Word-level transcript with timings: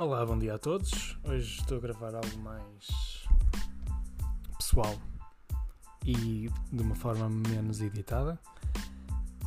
Olá, 0.00 0.24
bom 0.24 0.38
dia 0.38 0.54
a 0.54 0.58
todos. 0.58 1.18
Hoje 1.22 1.60
estou 1.60 1.76
a 1.76 1.80
gravar 1.82 2.14
algo 2.14 2.38
mais 2.38 3.26
pessoal 4.56 4.94
e 6.06 6.48
de 6.72 6.82
uma 6.82 6.94
forma 6.94 7.28
menos 7.28 7.82
editada. 7.82 8.40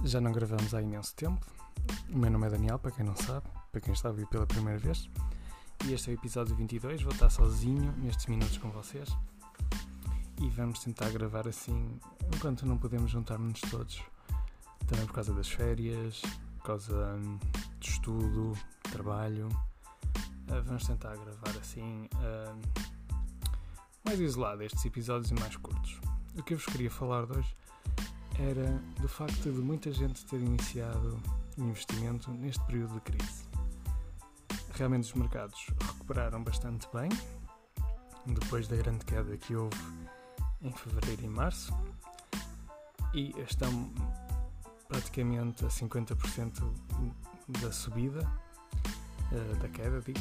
Já 0.04 0.22
não 0.22 0.32
gravamos 0.32 0.76
há 0.76 0.80
imenso 0.80 1.16
tempo. 1.16 1.44
O 2.08 2.20
meu 2.20 2.30
nome 2.30 2.46
é 2.46 2.52
Daniel, 2.52 2.78
para 2.78 2.92
quem 2.92 3.04
não 3.04 3.16
sabe, 3.16 3.48
para 3.72 3.82
quem 3.82 3.96
está 3.96 4.10
a 4.10 4.12
ouvir 4.12 4.28
pela 4.28 4.46
primeira 4.46 4.78
vez. 4.78 5.10
E 5.88 5.94
este 5.94 6.12
é 6.12 6.14
o 6.14 6.18
episódio 6.18 6.56
22. 6.56 7.02
Vou 7.02 7.14
estar 7.14 7.32
sozinho 7.32 7.92
nestes 7.98 8.28
minutos 8.28 8.60
com 8.60 8.70
vocês. 8.70 9.10
E 10.40 10.50
vamos 10.52 10.84
tentar 10.84 11.10
gravar 11.10 11.48
assim 11.48 12.00
enquanto 12.32 12.64
não 12.68 12.78
podemos 12.78 13.10
juntar-nos 13.10 13.60
todos. 13.60 14.04
Também 14.86 15.08
por 15.08 15.14
causa 15.14 15.34
das 15.34 15.50
férias, 15.50 16.22
por 16.60 16.66
causa 16.66 17.16
hum, 17.16 17.40
de 17.80 17.90
estudo, 17.90 18.54
trabalho. 18.84 19.50
Uh, 20.50 20.62
vamos 20.64 20.86
tentar 20.86 21.16
gravar 21.16 21.58
assim 21.60 22.08
uh, 22.16 22.62
mais 24.04 24.20
isolado 24.20 24.64
estes 24.64 24.84
episódios 24.86 25.32
e 25.32 25.34
mais 25.36 25.56
curtos. 25.56 26.00
O 26.36 26.44
que 26.44 26.54
eu 26.54 26.58
vos 26.58 26.66
queria 26.66 26.92
falar 26.92 27.26
de 27.26 27.38
hoje 27.38 27.56
era 28.40 28.82
do 29.00 29.08
facto 29.08 29.52
de 29.52 29.62
muita 29.62 29.92
gente 29.92 30.26
ter 30.26 30.40
iniciado 30.40 31.22
investimento 31.58 32.32
neste 32.32 32.64
período 32.66 32.96
de 32.96 33.02
crise. 33.02 33.46
Realmente 34.74 35.06
os 35.06 35.14
mercados 35.14 35.68
recuperaram 35.80 36.44
bastante 36.44 36.88
bem 36.94 37.10
depois 38.26 38.68
da 38.68 38.76
grande 38.76 39.06
queda 39.06 39.38
que 39.38 39.56
houve 39.56 39.78
em 40.62 40.72
fevereiro 40.72 41.24
e 41.24 41.28
março 41.28 41.74
e 43.14 43.34
estão 43.42 43.94
praticamente 44.88 45.66
a 45.66 45.68
50% 45.68 46.74
da 47.62 47.72
subida 47.72 48.28
uh, 49.34 49.56
da 49.58 49.70
queda, 49.70 50.02
digo. 50.02 50.20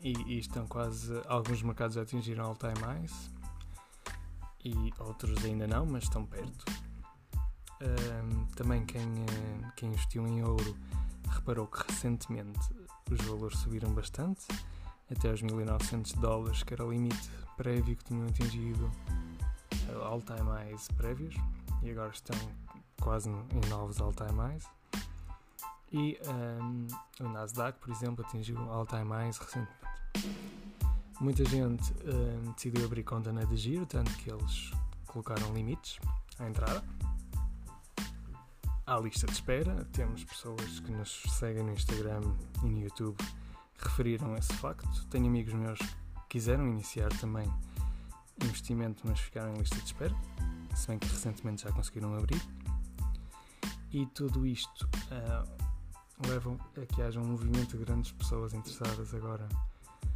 E, 0.00 0.12
e, 0.26 0.38
estão 0.38 0.66
quase. 0.66 1.12
Alguns 1.26 1.62
mercados 1.62 1.94
já 1.94 2.02
atingiram 2.02 2.46
all-time 2.46 2.80
highs 2.80 3.30
e 4.64 4.92
outros 4.98 5.44
ainda 5.44 5.66
não, 5.66 5.86
mas 5.86 6.04
estão 6.04 6.26
perto. 6.26 6.64
Uh, 7.80 8.46
também 8.54 8.84
quem, 8.84 9.02
uh, 9.02 9.72
quem 9.76 9.90
investiu 9.90 10.26
em 10.26 10.42
ouro 10.42 10.76
reparou 11.28 11.66
que 11.66 11.84
recentemente 11.90 12.60
os 13.10 13.20
valores 13.26 13.58
subiram 13.58 13.92
bastante, 13.92 14.46
até 15.10 15.30
aos 15.30 15.42
1900 15.42 16.12
dólares, 16.14 16.62
que 16.62 16.74
era 16.74 16.84
o 16.84 16.92
limite 16.92 17.30
prévio 17.56 17.96
que 17.96 18.04
tinham 18.04 18.26
atingido 18.26 18.90
all-time 20.04 20.48
highs 20.48 20.88
prévios, 20.96 21.34
e 21.82 21.90
agora 21.90 22.10
estão 22.10 22.38
quase 23.00 23.28
em 23.28 23.68
novos 23.68 24.00
all-time 24.00 24.38
highs. 24.38 24.81
E 25.92 26.18
um, 26.26 26.86
o 27.20 27.28
Nasdaq, 27.28 27.78
por 27.78 27.90
exemplo, 27.90 28.24
atingiu 28.24 28.58
all-time 28.70 29.10
highs 29.10 29.36
recentemente. 29.36 29.82
Muita 31.20 31.44
gente 31.44 31.92
um, 32.04 32.52
decidiu 32.52 32.84
abrir 32.84 33.04
conta 33.04 33.32
na 33.32 33.44
de 33.44 33.56
giro, 33.56 33.84
tanto 33.84 34.10
que 34.16 34.30
eles 34.30 34.72
colocaram 35.06 35.52
limites 35.52 35.98
à 36.38 36.48
entrada. 36.48 36.82
À 38.86 38.98
lista 38.98 39.26
de 39.26 39.32
espera, 39.32 39.84
temos 39.92 40.24
pessoas 40.24 40.80
que 40.80 40.90
nos 40.90 41.22
seguem 41.38 41.62
no 41.62 41.72
Instagram 41.72 42.22
e 42.62 42.66
no 42.66 42.80
YouTube 42.80 43.16
que 43.78 43.84
referiram 43.84 44.34
esse 44.36 44.52
facto. 44.54 45.06
Tenho 45.08 45.26
amigos 45.26 45.52
meus 45.52 45.78
que 45.78 46.28
quiseram 46.30 46.66
iniciar 46.66 47.10
também 47.18 47.46
investimento, 48.42 49.06
mas 49.06 49.20
ficaram 49.20 49.54
em 49.54 49.58
lista 49.58 49.76
de 49.76 49.84
espera, 49.84 50.14
se 50.74 50.88
bem 50.88 50.98
que 50.98 51.06
recentemente 51.06 51.62
já 51.62 51.72
conseguiram 51.72 52.16
abrir. 52.16 52.42
E 53.92 54.06
tudo 54.06 54.46
isto 54.46 54.84
uh, 54.86 55.61
levam 56.26 56.58
a 56.80 56.86
que 56.86 57.02
haja 57.02 57.20
um 57.20 57.26
movimento 57.26 57.76
de 57.76 57.84
grandes 57.84 58.12
pessoas 58.12 58.54
interessadas 58.54 59.14
agora 59.14 59.48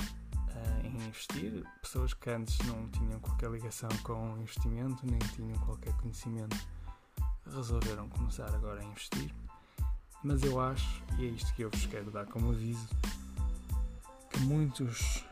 uh, 0.00 0.86
em 0.86 0.94
investir, 1.06 1.64
pessoas 1.80 2.14
que 2.14 2.30
antes 2.30 2.58
não 2.66 2.88
tinham 2.88 3.18
qualquer 3.20 3.50
ligação 3.50 3.88
com 4.02 4.36
investimento, 4.38 5.06
nem 5.06 5.18
tinham 5.34 5.58
qualquer 5.60 5.92
conhecimento, 5.94 6.56
resolveram 7.54 8.08
começar 8.08 8.52
agora 8.54 8.80
a 8.80 8.84
investir. 8.84 9.34
Mas 10.22 10.42
eu 10.42 10.60
acho, 10.60 11.02
e 11.18 11.26
é 11.26 11.28
isto 11.28 11.52
que 11.54 11.62
eu 11.62 11.70
vos 11.70 11.86
quero 11.86 12.10
dar 12.10 12.26
como 12.26 12.50
aviso, 12.50 12.88
que 14.30 14.40
muitos 14.40 15.24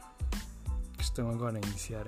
que 0.96 1.02
estão 1.02 1.30
agora 1.30 1.58
a 1.58 1.66
iniciar 1.68 2.06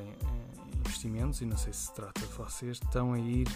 investimentos, 0.78 1.40
e 1.40 1.46
não 1.46 1.56
sei 1.56 1.72
se 1.72 1.86
se 1.86 1.94
trata 1.94 2.20
de 2.20 2.32
vocês, 2.32 2.78
estão 2.82 3.12
a 3.12 3.18
ir 3.18 3.48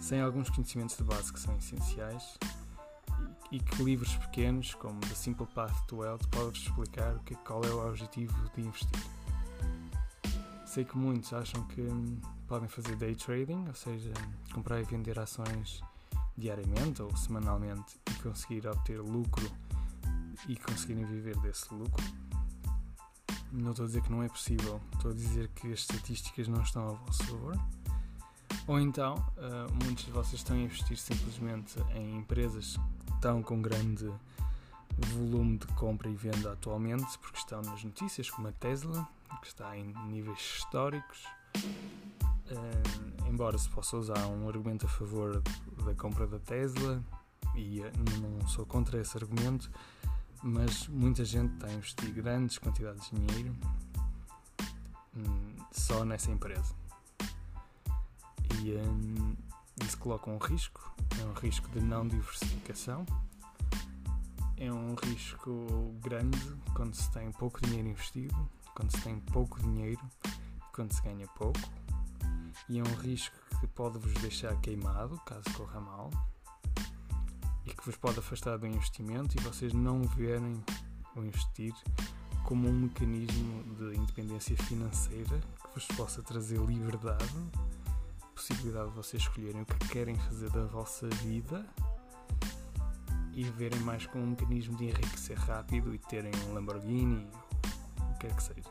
sem 0.00 0.20
alguns 0.20 0.50
conhecimentos 0.50 0.96
de 0.96 1.04
base 1.04 1.32
que 1.32 1.38
são 1.38 1.56
essenciais 1.56 2.38
e 3.50 3.58
que 3.58 3.82
livros 3.82 4.16
pequenos, 4.16 4.74
como 4.74 5.00
The 5.00 5.14
Simple 5.14 5.46
Path 5.46 5.86
to 5.86 5.98
Wealth, 5.98 6.26
podem-vos 6.30 6.62
explicar 6.62 7.18
que, 7.20 7.34
qual 7.36 7.64
é 7.64 7.70
o 7.70 7.88
objetivo 7.88 8.34
de 8.54 8.62
investir. 8.62 9.00
Sei 10.64 10.84
que 10.84 10.96
muitos 10.96 11.32
acham 11.32 11.64
que 11.64 11.80
hum, 11.80 12.20
podem 12.46 12.68
fazer 12.68 12.94
day 12.96 13.14
trading, 13.14 13.66
ou 13.66 13.74
seja, 13.74 14.12
comprar 14.52 14.80
e 14.80 14.84
vender 14.84 15.18
ações 15.18 15.82
diariamente 16.36 17.02
ou 17.02 17.14
semanalmente 17.16 18.00
e 18.08 18.14
conseguir 18.22 18.66
obter 18.66 19.00
lucro 19.00 19.50
e 20.48 20.56
conseguirem 20.56 21.04
viver 21.04 21.36
desse 21.40 21.72
lucro. 21.74 22.04
Não 23.52 23.72
estou 23.72 23.84
a 23.84 23.88
dizer 23.88 24.02
que 24.02 24.12
não 24.12 24.22
é 24.22 24.28
possível, 24.28 24.80
estou 24.94 25.10
a 25.10 25.14
dizer 25.14 25.48
que 25.48 25.72
as 25.72 25.80
estatísticas 25.80 26.46
não 26.46 26.62
estão 26.62 26.88
a 26.88 26.92
vosso 26.92 27.24
favor. 27.24 27.56
Ou 28.70 28.78
então, 28.78 29.16
uh, 29.36 29.84
muitos 29.84 30.04
de 30.04 30.12
vocês 30.12 30.34
estão 30.34 30.54
a 30.54 30.60
investir 30.60 30.96
simplesmente 30.96 31.74
em 31.92 32.18
empresas 32.18 32.78
estão 33.12 33.42
com 33.42 33.60
grande 33.60 34.08
volume 34.96 35.58
de 35.58 35.66
compra 35.74 36.08
e 36.08 36.14
venda 36.14 36.52
atualmente, 36.52 37.18
porque 37.18 37.36
estão 37.36 37.60
nas 37.62 37.82
notícias, 37.82 38.30
como 38.30 38.46
a 38.46 38.52
Tesla, 38.52 39.08
que 39.40 39.48
está 39.48 39.76
em 39.76 39.92
níveis 40.06 40.38
históricos. 40.38 41.24
Uh, 41.56 43.28
embora 43.28 43.58
se 43.58 43.68
possa 43.68 43.96
usar 43.96 44.24
um 44.28 44.46
argumento 44.46 44.86
a 44.86 44.88
favor 44.88 45.42
da 45.84 45.92
compra 45.96 46.28
da 46.28 46.38
Tesla, 46.38 47.02
e 47.56 47.80
uh, 47.80 47.92
não 48.20 48.46
sou 48.46 48.64
contra 48.64 49.00
esse 49.00 49.16
argumento, 49.16 49.68
mas 50.44 50.86
muita 50.86 51.24
gente 51.24 51.52
está 51.54 51.66
a 51.66 51.72
investir 51.72 52.12
grandes 52.12 52.56
quantidades 52.56 53.10
de 53.10 53.18
dinheiro 53.18 53.52
um, 55.16 55.56
só 55.72 56.04
nessa 56.04 56.30
empresa. 56.30 56.79
E 58.62 58.76
um, 58.76 59.36
isso 59.84 59.96
coloca 59.98 60.30
um 60.30 60.38
risco, 60.38 60.92
é 61.20 61.24
um 61.24 61.32
risco 61.32 61.68
de 61.70 61.80
não 61.80 62.06
diversificação, 62.06 63.06
é 64.56 64.70
um 64.70 64.94
risco 64.94 65.94
grande 66.02 66.38
quando 66.74 66.94
se 66.94 67.10
tem 67.10 67.32
pouco 67.32 67.60
dinheiro 67.62 67.88
investido, 67.88 68.36
quando 68.74 68.90
se 68.90 69.00
tem 69.02 69.18
pouco 69.18 69.60
dinheiro 69.60 70.00
quando 70.72 70.92
se 70.92 71.02
ganha 71.02 71.26
pouco, 71.28 71.60
e 72.68 72.78
é 72.78 72.82
um 72.82 72.94
risco 72.94 73.36
que 73.60 73.66
pode 73.66 73.98
vos 73.98 74.14
deixar 74.14 74.54
queimado 74.60 75.20
caso 75.26 75.44
corra 75.54 75.80
mal 75.80 76.10
e 77.66 77.70
que 77.70 77.84
vos 77.84 77.96
pode 77.96 78.18
afastar 78.18 78.56
do 78.56 78.66
investimento 78.66 79.36
e 79.36 79.42
vocês 79.42 79.74
não 79.74 80.02
verem 80.04 80.62
o 81.14 81.22
investir 81.22 81.74
como 82.44 82.68
um 82.68 82.72
mecanismo 82.72 83.62
de 83.74 83.96
independência 83.96 84.56
financeira 84.56 85.40
que 85.62 85.74
vos 85.74 85.86
possa 85.88 86.22
trazer 86.22 86.58
liberdade 86.60 87.26
possibilidade 88.40 88.88
de 88.88 88.96
vocês 88.96 89.22
escolherem 89.22 89.60
o 89.60 89.66
que 89.66 89.88
querem 89.88 90.14
fazer 90.14 90.48
da 90.48 90.64
vossa 90.64 91.06
vida 91.08 91.62
e 93.34 93.44
verem 93.44 93.78
mais 93.80 94.06
como 94.06 94.24
um 94.24 94.30
mecanismo 94.30 94.78
de 94.78 94.84
enriquecer 94.84 95.36
rápido 95.36 95.94
e 95.94 95.98
terem 95.98 96.32
um 96.46 96.54
Lamborghini 96.54 97.28
o 97.98 98.14
que 98.14 98.20
quer 98.20 98.34
que 98.34 98.42
seja. 98.42 98.70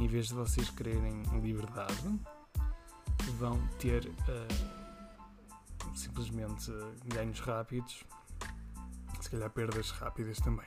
Em 0.00 0.08
vez 0.08 0.26
de 0.26 0.34
vocês 0.34 0.68
quererem 0.70 1.22
liberdade, 1.40 2.20
vão 3.38 3.64
ter 3.78 4.08
uh, 4.08 5.96
simplesmente 5.96 6.72
ganhos 7.06 7.38
rápidos, 7.38 8.02
se 9.20 9.30
calhar 9.30 9.50
perdas 9.50 9.92
rápidas 9.92 10.38
também. 10.38 10.66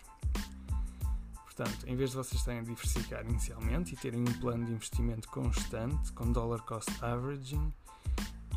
Portanto, 1.44 1.86
em 1.86 1.96
vez 1.98 2.12
de 2.12 2.16
vocês 2.16 2.40
estarem 2.40 2.62
a 2.62 2.64
diversificar 2.64 3.26
inicialmente 3.26 3.96
e 3.96 3.98
terem 3.98 4.22
um 4.22 4.40
plano 4.40 4.66
de 4.66 4.72
investimento 4.72 5.28
constante 5.28 6.14
com 6.14 6.32
dollar 6.32 6.62
cost 6.62 6.90
averaging, 7.04 7.74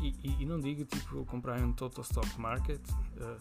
e, 0.01 0.41
e, 0.41 0.45
não 0.45 0.59
digo 0.59 0.83
tipo 0.85 1.23
comprar 1.25 1.59
um 1.59 1.71
total 1.71 2.03
stock 2.03 2.39
market, 2.39 2.81
uh, 3.17 3.39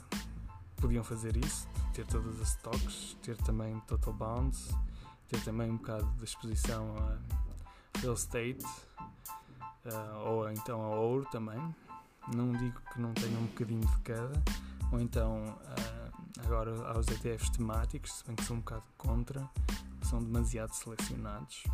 podiam 0.77 1.03
fazer 1.03 1.37
isso, 1.37 1.67
ter 1.95 2.07
todas 2.07 2.41
as 2.41 2.49
stocks, 2.51 3.17
ter 3.23 3.37
também 3.39 3.79
total 3.81 4.13
bonds, 4.13 4.69
ter 5.29 5.41
também 5.43 5.71
um 5.71 5.77
bocado 5.77 6.07
de 6.19 6.25
exposição 6.25 6.95
a 6.99 7.99
real 7.99 8.15
estate 8.15 8.65
uh, 9.85 10.19
ou 10.27 10.51
então 10.51 10.83
a 10.83 10.89
ouro 10.97 11.27
também. 11.31 11.75
Não 12.35 12.53
digo 12.53 12.79
que 12.93 13.01
não 13.01 13.13
tenham 13.15 13.41
um 13.41 13.47
bocadinho 13.47 13.81
de 13.81 13.99
cada, 14.01 14.43
ou 14.93 15.01
então 15.01 15.45
uh, 15.45 16.41
agora 16.45 16.71
aos 16.93 17.09
ETFs 17.09 17.51
temáticos, 17.51 18.13
se 18.13 18.25
bem 18.27 18.37
que 18.37 18.45
sou 18.45 18.57
um 18.57 18.61
bocado 18.61 18.85
contra, 18.99 19.49
são 20.03 20.23
demasiado 20.23 20.73
selecionados, 20.75 21.65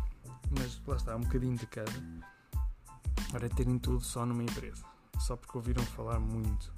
mas 0.57 0.81
lá 0.87 0.95
está, 0.95 1.15
um 1.15 1.21
bocadinho 1.21 1.57
de 1.57 1.67
cada 1.67 1.91
para 3.31 3.49
terem 3.49 3.77
tudo 3.77 4.01
só 4.01 4.25
numa 4.25 4.43
empresa. 4.43 4.83
Só 5.19 5.35
porque 5.35 5.57
ouviram 5.57 5.83
falar 5.83 6.19
muito, 6.19 6.73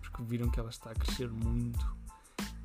porque 0.00 0.22
viram 0.22 0.50
que 0.50 0.58
ela 0.58 0.70
está 0.70 0.90
a 0.90 0.94
crescer 0.94 1.30
muito 1.30 1.96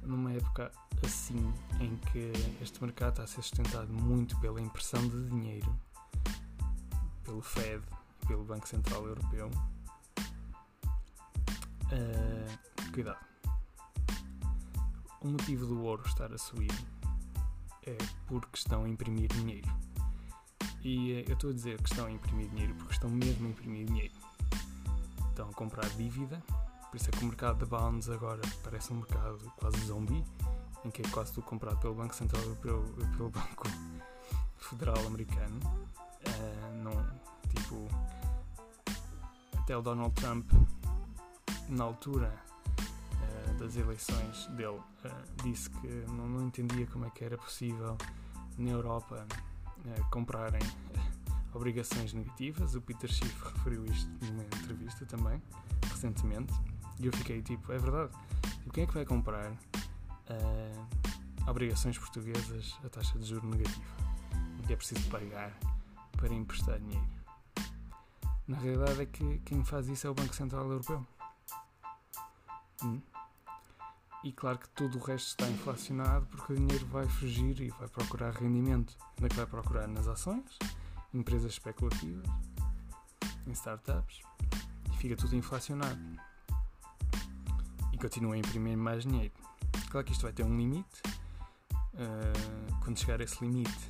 numa 0.03 0.33
época 0.33 0.71
assim 1.05 1.53
em 1.79 1.95
que 1.97 2.31
este 2.61 2.83
mercado 2.83 3.11
está 3.11 3.23
a 3.23 3.27
ser 3.27 3.41
sustentado 3.41 3.93
muito 3.93 4.39
pela 4.39 4.59
impressão 4.59 5.07
de 5.07 5.29
dinheiro, 5.29 5.75
pelo 7.23 7.41
Fed 7.41 7.81
pelo 8.27 8.43
Banco 8.43 8.67
Central 8.67 9.05
Europeu, 9.05 9.49
uh, 11.91 12.91
cuidado. 12.93 13.19
O 15.21 15.27
motivo 15.27 15.65
do 15.65 15.83
ouro 15.83 16.03
estar 16.07 16.31
a 16.33 16.37
subir 16.37 16.71
é 17.85 17.97
porque 18.27 18.57
estão 18.57 18.85
a 18.85 18.89
imprimir 18.89 19.27
dinheiro. 19.33 19.69
E 20.83 21.13
uh, 21.13 21.29
eu 21.29 21.33
estou 21.33 21.49
a 21.49 21.53
dizer 21.53 21.81
que 21.81 21.89
estão 21.89 22.05
a 22.05 22.11
imprimir 22.11 22.49
dinheiro 22.49 22.73
porque 22.75 22.93
estão 22.93 23.09
mesmo 23.09 23.47
a 23.47 23.49
imprimir 23.49 23.85
dinheiro. 23.85 24.13
Estão 25.29 25.49
a 25.49 25.53
comprar 25.53 25.87
dívida, 25.91 26.43
por 26.89 26.97
isso 26.97 27.09
é 27.09 27.11
que 27.11 27.23
o 27.23 27.27
mercado 27.27 27.59
de 27.59 27.65
bonds 27.65 28.09
agora 28.09 28.41
parece 28.63 28.91
um 28.91 28.97
mercado 28.97 29.39
quase 29.57 29.77
zombie 29.85 30.23
em 30.83 30.89
que 30.89 31.01
é 31.01 31.07
quase 31.09 31.33
tudo 31.33 31.45
comprado 31.45 31.77
pelo 31.79 31.95
Banco 31.95 32.15
Central 32.15 32.41
Europeu 32.43 32.83
e 32.97 33.17
pelo 33.17 33.29
Banco 33.31 33.67
Federal 34.57 35.05
Americano. 35.07 35.59
Uh, 35.65 36.83
não, 36.83 36.91
tipo, 37.49 37.87
até 39.57 39.75
o 39.77 39.81
Donald 39.81 40.13
Trump, 40.15 40.51
na 41.69 41.83
altura 41.83 42.33
uh, 42.67 43.53
das 43.55 43.75
eleições 43.75 44.47
dele, 44.47 44.79
uh, 44.79 45.43
disse 45.43 45.69
que 45.69 45.87
não, 46.09 46.27
não, 46.27 46.47
entendia 46.47 46.85
como 46.87 47.05
é 47.05 47.09
que 47.09 47.23
era 47.23 47.37
possível 47.37 47.97
na 48.57 48.71
Europa 48.71 49.25
comprarem 50.09 50.61
obrigações 51.53 52.13
negativas. 52.13 52.75
O 52.75 52.81
Peter 52.81 53.11
Schiff 53.11 53.35
referiu 53.55 53.85
isto 53.85 54.09
numa 54.25 54.43
entrevista 54.43 55.05
também, 55.05 55.41
recentemente. 55.89 56.53
E 56.99 57.05
eu 57.05 57.13
fiquei 57.13 57.41
tipo, 57.41 57.71
é 57.71 57.77
verdade. 57.77 58.11
Tipo, 58.59 58.73
quem 58.73 58.83
é 58.83 58.87
que 58.87 58.93
vai 58.93 59.05
comprar 59.05 59.51
uh, 59.51 61.49
obrigações 61.49 61.97
portuguesas 61.97 62.77
a 62.83 62.89
taxa 62.89 63.17
de 63.17 63.25
juro 63.25 63.47
negativa, 63.47 63.81
em 64.59 64.61
que 64.63 64.73
é 64.73 64.75
preciso 64.75 65.09
pagar 65.09 65.51
para 66.11 66.33
emprestar 66.33 66.79
dinheiro. 66.79 67.07
Na 68.47 68.57
realidade 68.57 69.01
é 69.01 69.05
que 69.05 69.39
quem 69.39 69.63
faz 69.63 69.87
isso 69.87 70.07
é 70.07 70.09
o 70.09 70.13
Banco 70.13 70.35
Central 70.35 70.69
Europeu. 70.69 71.05
Hum. 72.83 73.01
E 74.23 74.31
claro 74.31 74.59
que 74.59 74.69
tudo 74.69 74.99
o 74.99 75.01
resto 75.01 75.29
está 75.29 75.47
inflacionado 75.49 76.27
porque 76.27 76.53
o 76.53 76.55
dinheiro 76.55 76.85
vai 76.87 77.07
fugir 77.07 77.59
e 77.59 77.69
vai 77.71 77.87
procurar 77.87 78.31
rendimento. 78.33 78.95
Onde 79.17 79.25
é 79.25 79.29
que 79.29 79.35
vai 79.35 79.47
procurar? 79.47 79.87
Nas 79.87 80.07
ações, 80.07 80.59
empresas 81.11 81.53
especulativas, 81.53 82.27
em 83.47 83.51
startups 83.51 84.21
e 84.91 84.97
fica 84.97 85.15
tudo 85.15 85.35
inflacionado. 85.35 85.99
E 87.91 87.97
continua 87.97 88.35
a 88.35 88.37
imprimir 88.37 88.77
mais 88.77 89.03
dinheiro. 89.03 89.33
Claro 89.89 90.05
que 90.05 90.13
isto 90.13 90.21
vai 90.21 90.33
ter 90.33 90.43
um 90.43 90.55
limite. 90.55 91.01
Uh, 91.93 92.79
quando 92.83 92.99
chegar 92.99 93.19
a 93.19 93.23
esse 93.23 93.43
limite, 93.43 93.89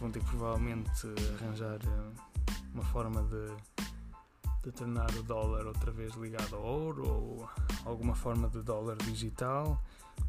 vão 0.00 0.10
ter 0.10 0.20
que 0.20 0.26
provavelmente 0.26 1.06
arranjar 1.38 1.78
uh, 1.84 2.14
uma 2.72 2.84
forma 2.84 3.22
de, 3.22 3.46
de 4.62 4.70
tornar 4.70 5.10
o 5.16 5.22
dólar 5.22 5.66
outra 5.66 5.90
vez 5.90 6.14
ligado 6.14 6.54
ao 6.54 6.62
ouro 6.62 7.08
ou 7.08 7.48
alguma 7.84 8.14
forma 8.14 8.48
de 8.48 8.62
dólar 8.62 8.96
digital. 8.98 9.82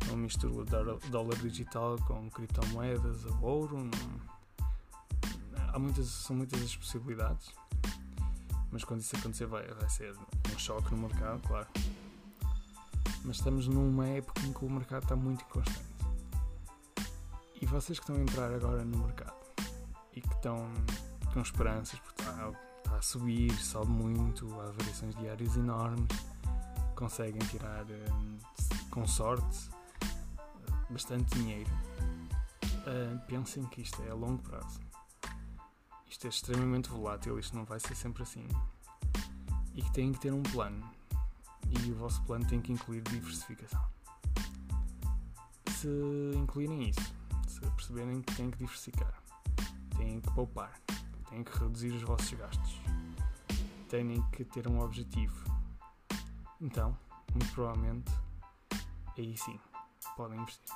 Uma 0.07 0.17
mistura 0.17 0.65
de 0.65 1.09
dólar 1.09 1.37
digital 1.37 1.97
com 2.07 2.29
criptomoedas 2.29 3.25
ou 3.25 3.41
ouro. 3.41 3.77
Não, 3.77 5.69
há 5.73 5.79
muitas, 5.79 6.07
são 6.07 6.35
muitas 6.35 6.61
as 6.61 6.75
possibilidades. 6.75 7.53
Mas 8.71 8.83
quando 8.83 9.01
isso 9.01 9.15
acontecer, 9.15 9.45
vai, 9.45 9.67
vai 9.67 9.89
ser 9.89 10.15
um 10.53 10.57
choque 10.57 10.95
no 10.95 11.07
mercado, 11.07 11.41
claro 11.47 11.67
mas 13.23 13.37
estamos 13.37 13.67
numa 13.67 14.07
época 14.07 14.41
em 14.41 14.51
que 14.51 14.65
o 14.65 14.69
mercado 14.69 15.03
está 15.03 15.15
muito 15.15 15.43
inconstante. 15.45 15.93
E 17.61 17.65
vocês 17.65 17.97
que 17.97 18.03
estão 18.03 18.15
a 18.15 18.19
entrar 18.19 18.53
agora 18.53 18.83
no 18.83 18.97
mercado 18.97 19.37
e 20.13 20.19
que 20.19 20.33
estão 20.33 20.69
com 21.33 21.39
esperanças, 21.39 21.97
porque 21.99 22.21
está 22.21 22.51
a 22.97 23.01
subir, 23.01 23.51
sobe 23.53 23.91
muito, 23.91 24.47
há 24.59 24.71
variações 24.71 25.15
diárias 25.15 25.55
enormes, 25.55 26.07
conseguem 26.95 27.39
tirar 27.49 27.85
hum, 27.85 28.37
com 28.89 29.07
sorte 29.07 29.69
bastante 30.89 31.35
dinheiro. 31.35 31.71
Uh, 32.85 33.19
pensem 33.27 33.63
que 33.65 33.81
isto 33.81 34.01
é 34.03 34.11
a 34.11 34.13
longo 34.13 34.41
prazo. 34.43 34.79
Isto 36.09 36.27
é 36.27 36.29
extremamente 36.29 36.89
volátil, 36.89 37.39
isto 37.39 37.55
não 37.55 37.65
vai 37.65 37.79
ser 37.79 37.95
sempre 37.95 38.23
assim. 38.23 38.47
E 39.73 39.81
que 39.81 39.91
têm 39.91 40.11
que 40.11 40.19
ter 40.19 40.31
um 40.31 40.43
plano 40.43 40.87
e 41.69 41.91
o 41.91 41.95
vosso 41.95 42.21
plano 42.23 42.45
tem 42.45 42.61
que 42.61 42.71
incluir 42.71 43.01
diversificação. 43.01 43.83
Se 45.69 45.87
incluírem 46.35 46.89
isso, 46.89 47.13
se 47.47 47.59
perceberem 47.59 48.21
que 48.21 48.35
têm 48.35 48.51
que 48.51 48.57
diversificar, 48.57 49.21
têm 49.97 50.21
que 50.21 50.31
poupar, 50.31 50.79
têm 51.29 51.43
que 51.43 51.57
reduzir 51.57 51.91
os 51.93 52.03
vossos 52.03 52.31
gastos, 52.33 52.79
têm 53.93 54.27
que 54.31 54.43
ter 54.43 54.67
um 54.67 54.79
objetivo, 54.79 55.35
então, 56.59 56.97
muito 57.31 57.53
provavelmente, 57.53 58.11
aí 59.15 59.37
sim, 59.37 59.59
podem 60.17 60.39
investir. 60.39 60.75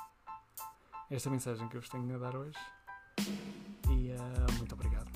Esta 1.10 1.28
é 1.28 1.30
a 1.30 1.32
mensagem 1.32 1.68
que 1.68 1.76
eu 1.76 1.80
vos 1.80 1.90
tenho 1.90 2.14
a 2.14 2.18
dar 2.18 2.36
hoje. 2.36 2.56
E 3.88 4.12
uh, 4.12 4.52
muito 4.58 4.72
obrigado. 4.72 5.10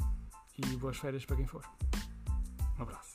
E 0.58 0.76
boas 0.78 0.96
férias 0.96 1.24
para 1.24 1.36
quem 1.36 1.46
for. 1.46 1.64
Um 2.76 2.82
abraço. 2.82 3.11